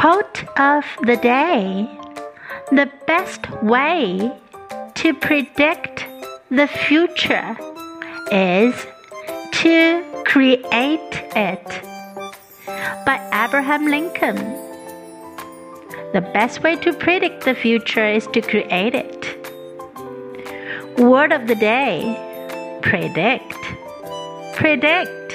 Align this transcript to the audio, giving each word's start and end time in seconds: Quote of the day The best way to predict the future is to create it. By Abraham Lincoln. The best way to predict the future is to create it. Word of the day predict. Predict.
Quote 0.00 0.44
of 0.56 0.84
the 1.02 1.16
day 1.16 1.88
The 2.70 2.88
best 3.08 3.50
way 3.64 4.30
to 4.94 5.12
predict 5.12 6.06
the 6.50 6.68
future 6.68 7.56
is 8.30 8.86
to 9.50 10.04
create 10.24 11.14
it. 11.34 11.66
By 13.04 13.18
Abraham 13.44 13.86
Lincoln. 13.86 14.36
The 16.12 16.22
best 16.32 16.62
way 16.62 16.76
to 16.76 16.92
predict 16.92 17.44
the 17.44 17.56
future 17.56 18.06
is 18.06 18.28
to 18.28 18.40
create 18.40 18.94
it. 18.94 19.20
Word 20.96 21.32
of 21.32 21.48
the 21.48 21.56
day 21.56 22.14
predict. 22.82 23.58
Predict. 24.54 25.27